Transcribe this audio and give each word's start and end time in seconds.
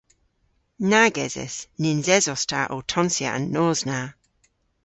Nag 0.91 1.15
eses. 1.25 1.55
Nyns 1.81 2.07
esos 2.17 2.43
ta 2.49 2.61
ow 2.73 2.83
tonsya 2.91 3.29
an 3.37 3.43
nos 3.53 3.79
na. 3.89 3.99